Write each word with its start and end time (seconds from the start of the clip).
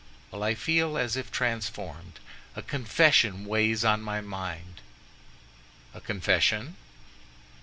"Well, 0.31 0.41
I 0.41 0.55
feel 0.55 0.97
as 0.97 1.15
if 1.15 1.31
transformed—a 1.31 2.63
confession 2.63 3.45
weighs 3.45 3.85
on 3.85 4.01
my 4.01 4.19
mind." 4.19 4.81
"A 5.93 6.01
confession!" 6.01 6.75